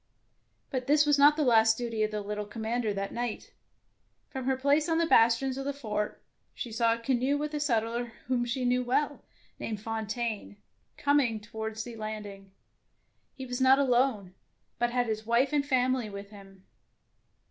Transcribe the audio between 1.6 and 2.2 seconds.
duty of